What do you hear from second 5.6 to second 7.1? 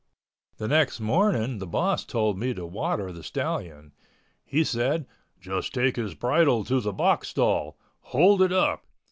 take his bridle to the